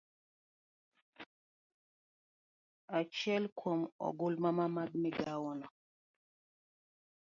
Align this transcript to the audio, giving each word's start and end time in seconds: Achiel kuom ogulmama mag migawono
Achiel 2.97 3.43
kuom 3.57 3.81
ogulmama 4.07 4.65
mag 4.75 4.89
migawono 5.01 5.67